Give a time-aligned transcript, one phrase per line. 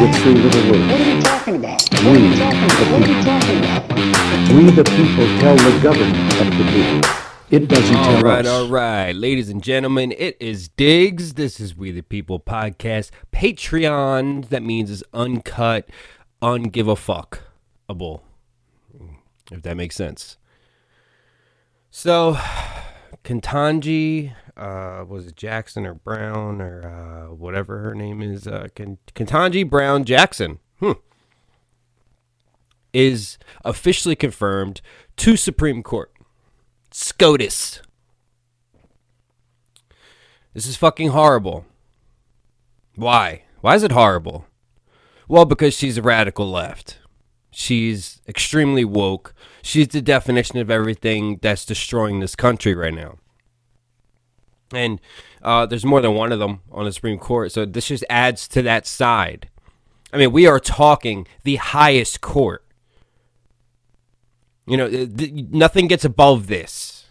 [0.00, 0.86] with three little words.
[0.92, 1.82] What are we talking about?
[1.90, 2.90] We, What are we talking about?
[2.92, 4.52] What are we talking about?
[4.54, 7.10] We the people tell the government of the people.
[7.50, 8.52] It doesn't All tell right, us.
[8.52, 9.12] all right.
[9.12, 11.34] Ladies and gentlemen, it is Diggs.
[11.34, 13.10] This is We the People podcast.
[13.32, 15.88] Patreon, that means is uncut,
[16.42, 17.42] ungive a fuck
[17.90, 18.22] able,
[19.50, 20.36] if that makes sense.
[21.90, 22.34] So,
[23.24, 28.46] Ketanji, uh, was it Jackson or Brown or uh, whatever her name is?
[28.46, 30.58] Uh, Ketanji Brown Jackson.
[30.80, 30.92] Hmm.
[32.92, 34.80] Is officially confirmed
[35.16, 36.12] to Supreme Court.
[36.90, 37.82] SCOTUS.
[40.54, 41.66] This is fucking horrible.
[42.96, 43.42] Why?
[43.60, 44.46] Why is it horrible?
[45.28, 46.98] Well, because she's a radical left.
[47.50, 49.34] She's extremely woke.
[49.62, 53.18] She's the definition of everything that's destroying this country right now.
[54.72, 55.00] And
[55.42, 58.46] uh, there's more than one of them on the Supreme Court, so this just adds
[58.48, 59.48] to that side.
[60.12, 62.64] I mean, we are talking the highest court.
[64.66, 67.06] You know, th- th- nothing gets above this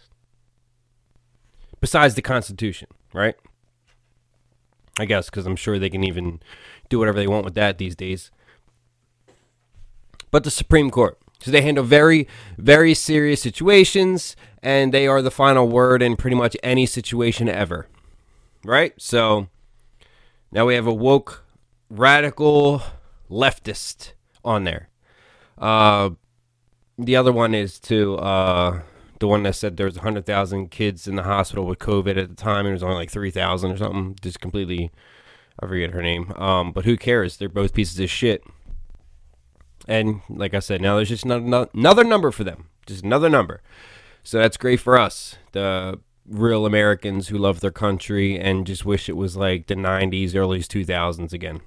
[1.80, 3.34] besides the Constitution, right?
[4.98, 6.40] I guess because I'm sure they can even
[6.88, 8.30] do whatever they want with that these days.
[10.30, 15.30] But the Supreme Court, so they handle very, very serious situations, and they are the
[15.30, 17.86] final word in pretty much any situation ever,
[18.64, 18.92] right?
[18.98, 19.48] So
[20.50, 21.44] now we have a woke,
[21.88, 22.82] radical
[23.30, 24.12] leftist
[24.44, 24.88] on there.
[25.56, 26.10] Uh,
[26.98, 28.80] the other one is to uh,
[29.20, 32.34] the one that said there was 100,000 kids in the hospital with COVID at the
[32.34, 34.16] time, and it was only like 3,000 or something.
[34.20, 34.90] Just completely,
[35.60, 36.32] I forget her name.
[36.32, 37.36] Um, but who cares?
[37.36, 38.42] They're both pieces of shit.
[39.88, 43.62] And like I said, now there's just another, another number for them, just another number.
[44.22, 49.08] So that's great for us, the real Americans who love their country and just wish
[49.08, 51.62] it was like the 90s, early 2000s again.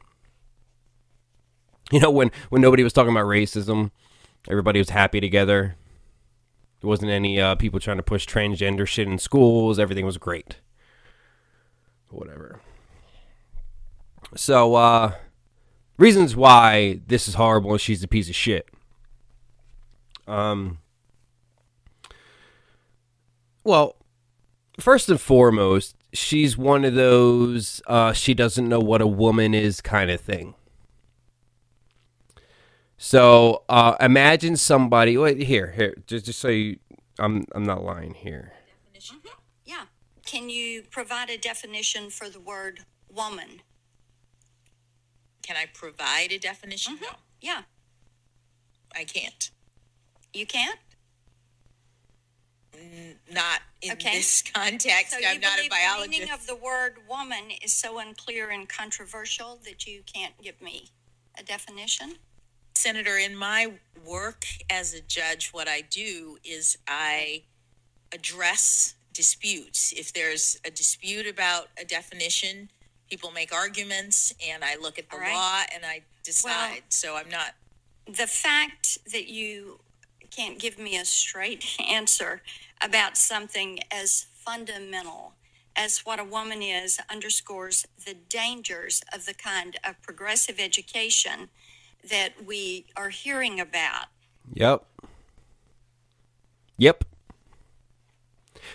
[1.92, 3.92] You know, when when nobody was talking about racism,
[4.48, 5.76] everybody was happy together.
[6.80, 9.78] There wasn't any uh, people trying to push transgender shit in schools.
[9.78, 10.58] Everything was great.
[12.10, 12.62] Whatever.
[14.36, 15.16] So, uh,
[16.02, 18.68] reasons why this is horrible and she's a piece of shit.
[20.28, 20.80] Um.
[23.64, 23.96] Well,
[24.80, 29.82] first and foremost, she's one of those uh, she doesn't know what a woman is
[29.82, 30.56] kind of thing.
[32.98, 35.18] So uh, imagine somebody.
[35.18, 36.78] Wait, here, here, just just so you,
[37.20, 38.54] I'm I'm not lying here.
[39.66, 39.86] Yeah.
[40.26, 43.62] Can you provide a definition for the word woman?
[45.42, 46.96] Can I provide a definition?
[46.96, 47.04] Mm-hmm.
[47.06, 47.10] No,
[47.42, 47.62] Yeah.
[48.96, 49.52] I can't.
[50.34, 50.80] You can't?
[53.32, 54.18] Not in Okay.
[54.18, 55.12] this context.
[55.12, 55.72] So I'm not a believe
[56.04, 60.62] the meaning of the word woman is so unclear and controversial that you can't give
[60.62, 60.90] me
[61.38, 62.16] a definition?
[62.76, 63.74] Senator, in my
[64.06, 67.44] work as a judge, what I do is I
[68.14, 69.94] address disputes.
[69.96, 72.70] If there's a dispute about a definition,
[73.12, 75.34] people make arguments, and I look at the All right.
[75.34, 76.84] law and I decide.
[76.88, 77.54] so I'm not.
[78.08, 79.82] The fact that you
[80.32, 82.42] can't give me a straight answer
[82.82, 85.34] about something as fundamental
[85.76, 91.50] as what a woman is underscores the dangers of the kind of progressive education
[92.10, 94.06] that we are hearing about.
[94.54, 94.86] Yep.
[96.78, 97.04] Yep.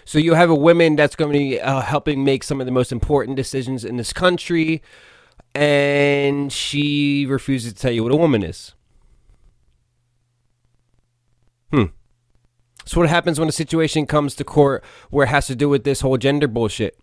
[0.04, 2.72] So you have a woman that's going to be uh, helping make some of the
[2.72, 4.82] most important decisions in this country,
[5.54, 8.74] and she refuses to tell you what a woman is.
[11.70, 11.86] Hmm.
[12.84, 15.84] So what happens when a situation comes to court where it has to do with
[15.84, 16.98] this whole gender bullshit,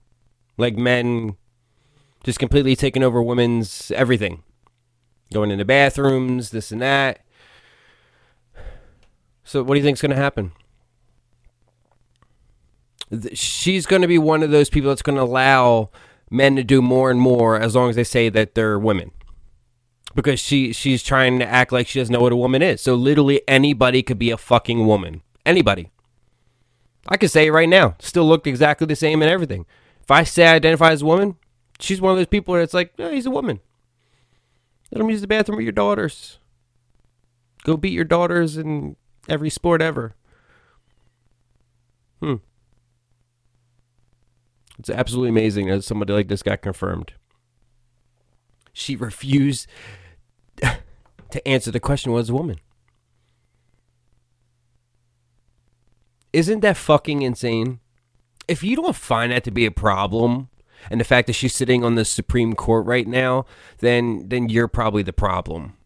[0.58, 1.36] like men
[2.24, 4.44] just completely taking over women's everything,
[5.34, 7.20] going into bathrooms, this and that.
[9.44, 10.54] So what do you think's going to happen?
[13.34, 15.90] She's going to be one of those people that's going to allow
[16.30, 19.12] men to do more and more as long as they say that they're women.
[20.16, 22.82] Because she she's trying to act like she doesn't know what a woman is.
[22.82, 25.22] So literally anybody could be a fucking woman.
[25.46, 25.90] Anybody.
[27.08, 27.96] I could say it right now.
[28.00, 29.66] Still look exactly the same and everything.
[30.02, 31.36] If I say I identify as a woman,
[31.80, 33.60] she's one of those people that's like, yeah, he's a woman.
[34.92, 36.40] Let him use the bathroom with your daughters.
[37.64, 38.96] Go beat your daughters in
[39.28, 40.16] every sport ever.
[42.22, 42.36] Hmm.
[44.80, 47.14] It's absolutely amazing that somebody like this got confirmed.
[48.74, 49.68] She refused
[50.62, 52.60] to answer the question was a woman.
[56.32, 57.80] Isn't that fucking insane?
[58.48, 60.50] If you don't find that to be a problem,
[60.90, 63.46] and the fact that she's sitting on the Supreme Court right now,
[63.80, 65.78] then then you're probably the problem.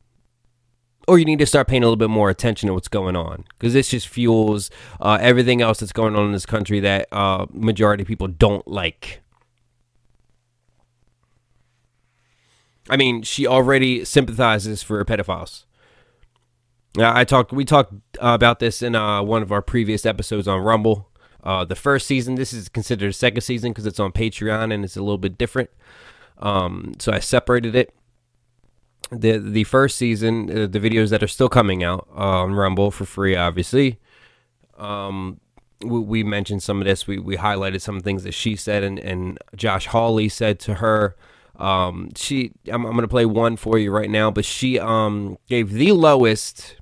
[1.07, 3.45] Or you need to start paying a little bit more attention to what's going on
[3.57, 4.69] because this just fuels
[4.99, 8.67] uh, everything else that's going on in this country that uh, majority of people don't
[8.67, 9.21] like.
[12.89, 15.63] I mean, she already sympathizes for pedophiles.
[16.99, 17.51] I talked.
[17.51, 21.09] We talked uh, about this in uh, one of our previous episodes on Rumble.
[21.43, 22.35] Uh, the first season.
[22.35, 25.37] This is considered a second season because it's on Patreon and it's a little bit
[25.37, 25.69] different.
[26.39, 27.93] Um, so I separated it.
[29.11, 32.91] The The first season, uh, the videos that are still coming out uh, on Rumble
[32.91, 33.99] for free, obviously.
[34.77, 35.39] Um,
[35.81, 37.07] we, we mentioned some of this.
[37.07, 41.15] We we highlighted some things that she said and and Josh Hawley said to her.
[41.55, 45.71] Um, she, I'm, I'm gonna play one for you right now, but she um gave
[45.71, 46.75] the lowest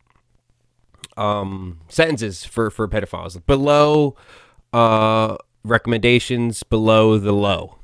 [1.18, 4.18] um sentences for for pedophiles below
[4.74, 7.78] uh recommendations below the low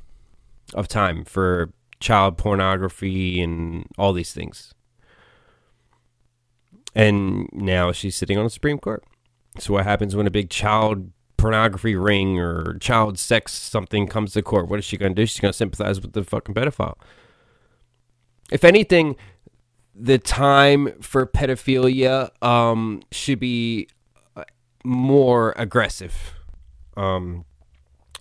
[0.74, 4.74] of time for child pornography and all these things.
[6.94, 9.02] And now she's sitting on the Supreme Court.
[9.58, 14.42] So what happens when a big child pornography ring or child sex something comes to
[14.42, 14.68] court?
[14.68, 15.26] What is she going to do?
[15.26, 16.96] She's going to sympathize with the fucking pedophile.
[18.50, 19.16] If anything,
[19.94, 23.88] the time for pedophilia um, should be
[24.36, 24.44] uh,
[24.84, 26.34] more aggressive,
[26.96, 27.44] um,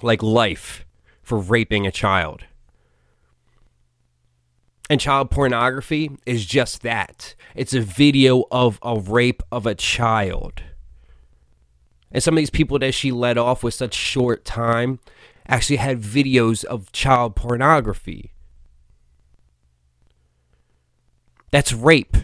[0.02, 0.86] like life
[1.22, 2.46] for raping a child.
[4.92, 7.34] And child pornography is just that.
[7.56, 10.64] It's a video of a rape of a child.
[12.12, 15.00] And some of these people that she let off with such short time
[15.48, 18.34] actually had videos of child pornography.
[21.52, 22.18] That's rape.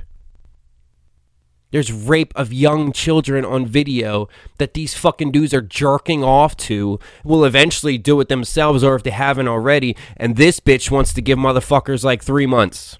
[1.71, 6.99] There's rape of young children on video that these fucking dudes are jerking off to.
[7.23, 9.95] Will eventually do it themselves, or if they haven't already.
[10.15, 12.97] And this bitch wants to give motherfuckers like three months.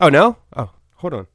[0.00, 0.36] Oh, no?
[0.56, 1.26] Oh, hold on.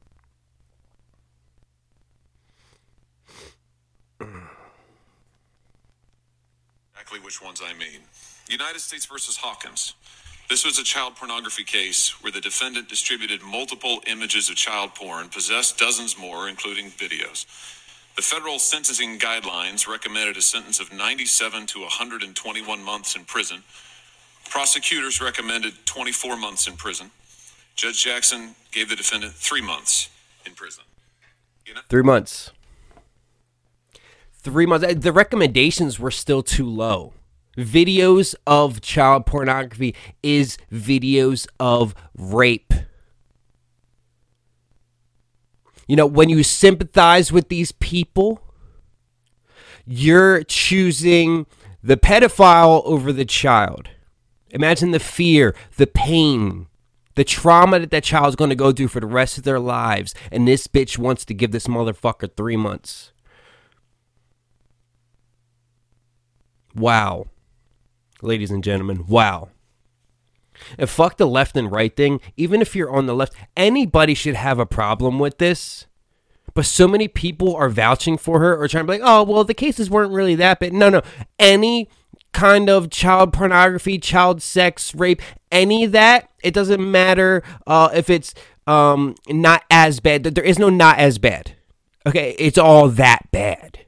[7.12, 8.00] exactly which ones I mean.
[8.48, 9.94] United States versus Hawkins.
[10.48, 15.28] This was a child pornography case where the defendant distributed multiple images of child porn,
[15.28, 17.46] possessed dozens more, including videos.
[18.16, 23.62] The federal sentencing guidelines recommended a sentence of 97 to 121 months in prison.
[24.50, 27.10] Prosecutors recommended 24 months in prison.
[27.74, 30.10] Judge Jackson gave the defendant three months
[30.44, 30.84] in prison.
[31.88, 32.50] Three months.
[34.42, 34.94] Three months.
[34.94, 37.14] The recommendations were still too low.
[37.56, 42.72] Videos of child pornography is videos of rape.
[45.86, 48.40] You know, when you sympathize with these people,
[49.84, 51.46] you're choosing
[51.82, 53.90] the pedophile over the child.
[54.50, 56.68] Imagine the fear, the pain,
[57.14, 60.14] the trauma that that child's going to go through for the rest of their lives.
[60.30, 63.12] And this bitch wants to give this motherfucker three months.
[66.74, 67.26] Wow.
[68.22, 69.48] Ladies and gentlemen, wow.
[70.78, 72.20] And fuck the left and right thing.
[72.36, 75.86] Even if you're on the left, anybody should have a problem with this.
[76.54, 79.42] But so many people are vouching for her or trying to be like, oh, well,
[79.42, 80.72] the cases weren't really that bad.
[80.72, 81.02] No, no.
[81.38, 81.88] Any
[82.32, 85.20] kind of child pornography, child sex, rape,
[85.50, 88.34] any of that, it doesn't matter uh, if it's
[88.68, 90.22] um, not as bad.
[90.22, 91.56] There is no not as bad.
[92.06, 93.81] Okay, it's all that bad.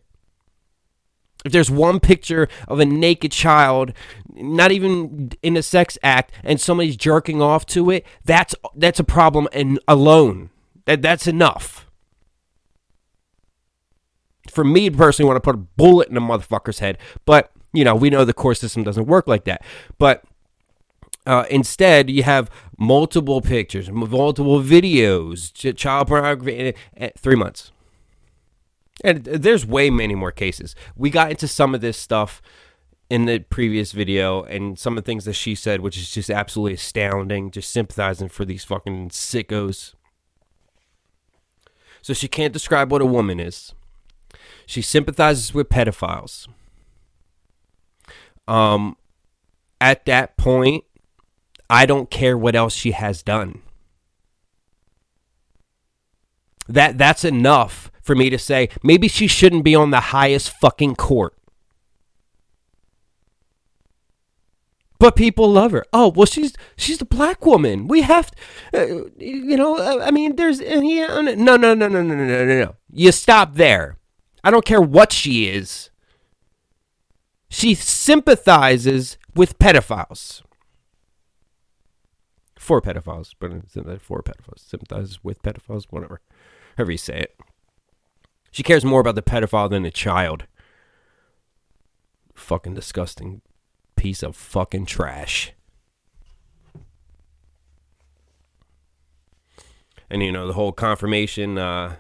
[1.45, 3.93] If there's one picture of a naked child,
[4.33, 9.05] not even in a sex act, and somebody's jerking off to it, that's that's a
[9.05, 10.51] problem and alone.
[10.87, 11.87] That that's enough.
[14.51, 17.95] For me personally want to put a bullet in a motherfucker's head, but you know
[17.95, 19.63] we know the court system doesn't work like that.
[19.99, 20.25] But
[21.27, 27.73] uh, instead, you have multiple pictures, multiple videos, child pornography, and, and three months.
[29.05, 30.75] And there's way many more cases.
[30.97, 32.41] We got into some of this stuff
[33.11, 36.31] in the previous video and some of the things that she said, which is just
[36.31, 39.93] absolutely astounding, just sympathizing for these fucking sickos.
[42.01, 43.75] So she can't describe what a woman is.
[44.65, 46.49] She sympathizes with pedophiles.
[48.49, 48.97] Um,
[49.83, 50.85] at that point,
[51.69, 53.61] I don't care what else she has done.
[56.67, 60.95] That that's enough for me to say maybe she shouldn't be on the highest fucking
[60.95, 61.35] court.
[64.99, 65.85] But people love her.
[65.93, 67.89] Oh well, she's she's a black woman.
[67.89, 68.31] We have,
[68.73, 69.77] to, uh, you know.
[69.77, 72.77] uh, I mean, there's uh, yeah, no, no, no, no, no, no, no, no, no.
[72.93, 73.99] You stop there.
[74.45, 75.91] I don't care what she is.
[77.49, 80.43] She sympathizes with pedophiles.
[82.59, 83.51] For pedophiles, but
[84.01, 84.59] for pedophiles.
[84.59, 86.21] Sympathizes with pedophiles, whatever.
[86.77, 87.37] However you say it.
[88.55, 90.45] She cares more about the pedophile than the child.
[92.37, 93.41] Fucking disgusting
[93.97, 95.53] piece of fucking trash.
[100.09, 101.97] And you know, the whole confirmation, uh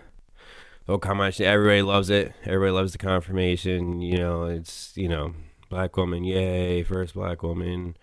[0.86, 2.32] the whole confirmation, everybody loves it.
[2.44, 4.00] Everybody loves the confirmation.
[4.00, 5.34] You know, it's you know,
[5.70, 7.96] black woman, yay, first black woman.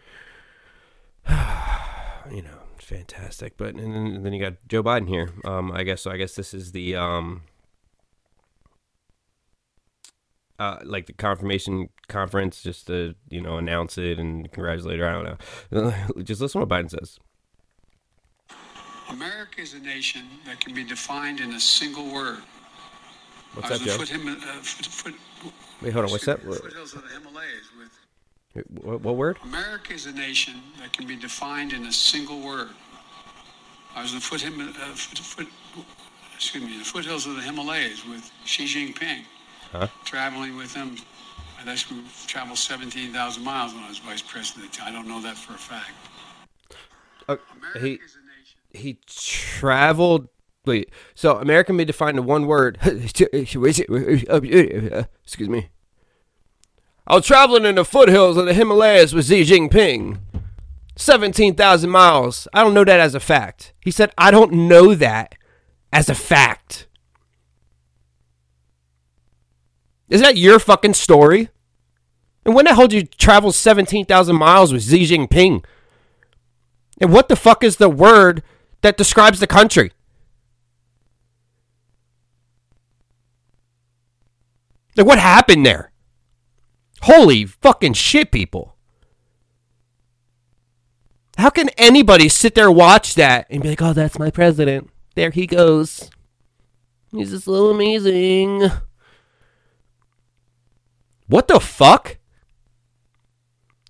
[1.30, 3.56] you know, fantastic.
[3.56, 5.30] But and then, and then you got Joe Biden here.
[5.46, 6.12] Um, I guess so.
[6.12, 7.44] I guess this is the um,
[10.62, 15.08] uh, like the confirmation conference, just to you know announce it and congratulate her.
[15.08, 15.26] I don't
[15.72, 15.94] know.
[16.24, 17.20] just listen to what Biden says.
[19.10, 22.40] America is a nation that can be defined in a single word.
[23.56, 23.98] What's that, Joe?
[23.98, 25.16] foot, uh, foot, foot,
[25.82, 26.12] Wait, hold on.
[26.12, 26.42] What's that?
[26.42, 27.68] Foothills of the Himalayas.
[27.78, 29.38] With what, what word?
[29.44, 32.70] America is a nation that can be defined in a single word.
[33.96, 35.48] I was the foot, him, uh, foot, foot,
[36.36, 39.26] excuse me, the foothills of the Himalayas with Xi Jinping.
[39.72, 39.88] Huh?
[40.06, 40.98] Traveling with him.
[41.64, 44.82] I actually traveled 17,000 miles when I was vice president.
[44.82, 45.92] I don't know that for a fact.
[47.28, 47.38] Uh,
[47.80, 48.00] he a nation.
[48.72, 50.28] he traveled.
[50.66, 52.78] Wait, so America can be defined in one word.
[52.84, 53.30] Excuse
[55.50, 55.70] me.
[57.08, 60.20] I was traveling in the foothills of the Himalayas with Xi Jinping.
[60.96, 62.48] 17,000 miles.
[62.54, 63.74] I don't know that as a fact.
[63.80, 65.36] He said, I don't know that
[65.92, 66.88] as a fact.
[70.12, 71.48] Is that your fucking story?
[72.46, 75.64] And when the hell did you travel 17,000 miles with Xi Jinping?
[77.00, 78.44] And what the fuck is the word
[78.82, 79.94] that describes the country?
[84.98, 85.94] Like, what happened there?
[87.04, 88.76] Holy fucking shit, people.
[91.38, 94.90] How can anybody sit there, watch that, and be like, oh, that's my president?
[95.16, 96.10] There he goes.
[97.14, 98.70] He's just so amazing.
[101.32, 102.18] What the fuck?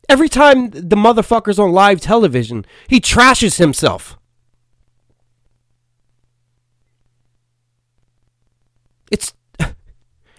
[0.08, 4.20] Every time the motherfucker's on live television, he trashes himself.
[9.10, 9.34] It's.
[9.60, 9.74] I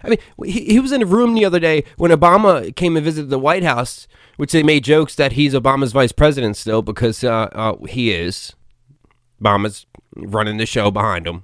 [0.05, 3.29] mean, he, he was in a room the other day when Obama came and visited
[3.29, 4.07] the White House,
[4.37, 8.53] which they made jokes that he's Obama's vice president still because uh, uh, he is.
[9.41, 11.43] Obama's running the show behind him.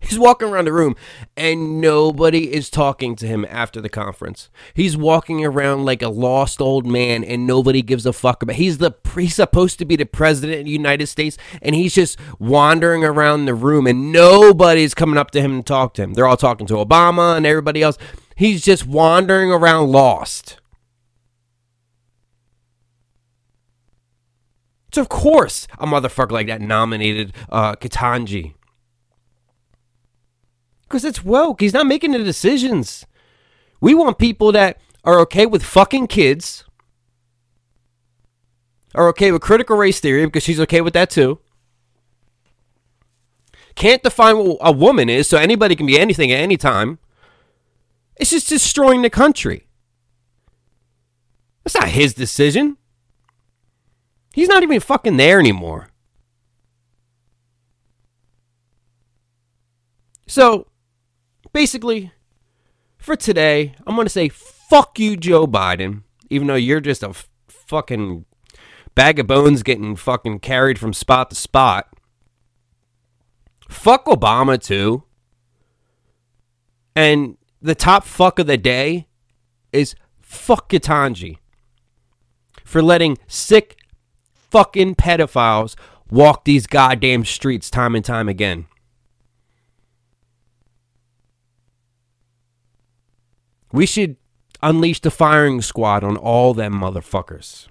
[0.00, 0.96] He's walking around the room
[1.36, 4.48] and nobody is talking to him after the conference.
[4.72, 8.56] He's walking around like a lost old man and nobody gives a fuck about.
[8.56, 12.18] He's the he's supposed to be the president of the United States and he's just
[12.38, 16.14] wandering around the room and nobody's coming up to him and talk to him.
[16.14, 17.98] They're all talking to Obama and everybody else.
[18.34, 20.58] He's just wandering around lost.
[24.94, 28.54] So of course a motherfucker like that nominated uh, Ketanji.
[30.90, 31.60] Because it's woke.
[31.60, 33.06] He's not making the decisions.
[33.80, 36.64] We want people that are okay with fucking kids,
[38.96, 41.38] are okay with critical race theory because she's okay with that too.
[43.76, 46.98] Can't define what a woman is, so anybody can be anything at any time.
[48.16, 49.68] It's just destroying the country.
[51.62, 52.78] That's not his decision.
[54.34, 55.86] He's not even fucking there anymore.
[60.26, 60.66] So,
[61.52, 62.12] basically,
[62.98, 67.10] for today, I'm going to say fuck you, Joe Biden, even though you're just a
[67.10, 68.24] f- fucking
[68.94, 71.88] bag of bones getting fucking carried from spot to spot.
[73.68, 75.04] Fuck Obama, too.
[76.96, 79.06] And the top fuck of the day
[79.72, 81.38] is fuck Ketanji
[82.64, 83.76] for letting sick
[84.50, 85.76] fucking pedophiles
[86.10, 88.66] walk these goddamn streets time and time again.
[93.72, 94.16] We should
[94.62, 97.68] unleash the firing squad on all them motherfuckers.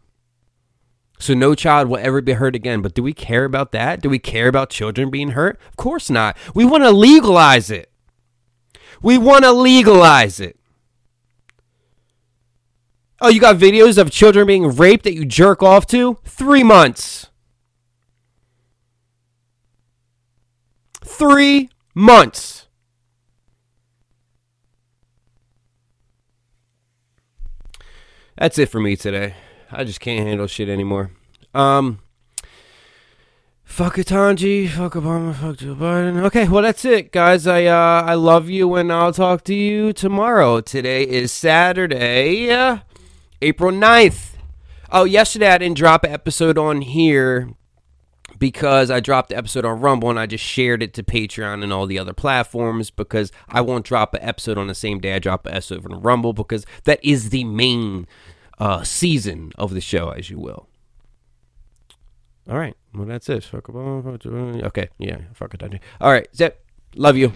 [1.19, 2.81] So no child will ever be hurt again.
[2.81, 4.01] But do we care about that?
[4.01, 5.59] Do we care about children being hurt?
[5.67, 6.37] Of course not.
[6.55, 7.91] We want to legalize it.
[9.01, 10.57] We want to legalize it.
[13.21, 16.17] Oh, you got videos of children being raped that you jerk off to?
[16.23, 17.29] Three months.
[21.03, 22.68] Three months.
[28.39, 29.35] That's it for me today.
[29.69, 31.11] I just can't handle shit anymore.
[31.53, 31.99] Um,
[33.65, 36.23] fuck Ketanji, fuck Obama, fuck Joe Biden.
[36.23, 37.45] Okay, well that's it, guys.
[37.45, 40.61] I uh, I love you, and I'll talk to you tomorrow.
[40.61, 42.77] Today is Saturday, uh,
[43.41, 44.35] April 9th.
[44.89, 47.49] Oh, yesterday I didn't drop an episode on here
[48.39, 51.71] because I dropped the episode on Rumble and I just shared it to Patreon and
[51.71, 55.19] all the other platforms because I won't drop an episode on the same day I
[55.19, 58.07] drop an episode on Rumble because that is the main
[58.57, 60.67] uh, season of the show, as you will.
[62.49, 62.75] All right.
[62.95, 63.47] Well, that's it.
[63.53, 64.89] Okay.
[64.97, 65.17] Yeah.
[65.33, 65.81] Fuck it.
[66.01, 66.27] All right.
[66.35, 66.65] Zip.
[66.95, 67.31] Love you.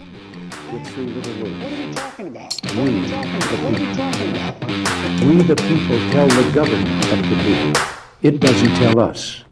[0.71, 1.61] With three little words.
[1.61, 2.59] What are you talking about?
[2.73, 5.23] We, What are talking about?
[5.23, 7.73] We the people tell the government what to do.
[8.23, 9.43] It doesn't tell us.